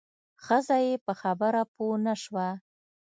[0.45, 2.47] ښځه یې په خبره پوه نه شوه.